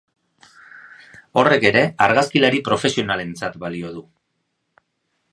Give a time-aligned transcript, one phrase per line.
[1.41, 4.03] Horrek ere argazkilari profesionalentzat balio du.